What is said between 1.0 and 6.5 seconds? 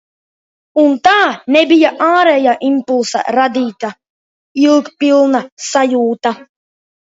tā nebija ārēja impulsa radīta ilgpilna sajūta.